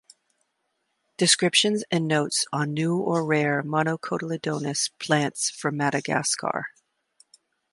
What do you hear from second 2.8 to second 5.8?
or rare Monocotyledonous Plants from